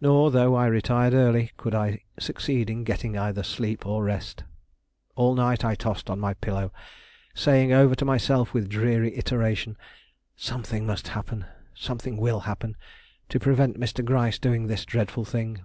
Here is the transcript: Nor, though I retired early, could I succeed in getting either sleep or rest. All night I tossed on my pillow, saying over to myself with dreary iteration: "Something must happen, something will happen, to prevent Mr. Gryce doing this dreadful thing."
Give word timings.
Nor, 0.00 0.30
though 0.30 0.54
I 0.54 0.66
retired 0.66 1.12
early, 1.12 1.50
could 1.56 1.74
I 1.74 2.04
succeed 2.20 2.70
in 2.70 2.84
getting 2.84 3.18
either 3.18 3.42
sleep 3.42 3.84
or 3.84 4.04
rest. 4.04 4.44
All 5.16 5.34
night 5.34 5.64
I 5.64 5.74
tossed 5.74 6.08
on 6.08 6.20
my 6.20 6.34
pillow, 6.34 6.70
saying 7.34 7.72
over 7.72 7.96
to 7.96 8.04
myself 8.04 8.54
with 8.54 8.68
dreary 8.68 9.16
iteration: 9.18 9.76
"Something 10.36 10.86
must 10.86 11.08
happen, 11.08 11.46
something 11.74 12.16
will 12.16 12.38
happen, 12.46 12.76
to 13.28 13.40
prevent 13.40 13.76
Mr. 13.76 14.04
Gryce 14.04 14.38
doing 14.38 14.68
this 14.68 14.84
dreadful 14.84 15.24
thing." 15.24 15.62